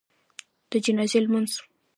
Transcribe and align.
د 0.69 0.71
جنازي 0.85 1.19
لمونځ 1.23 1.51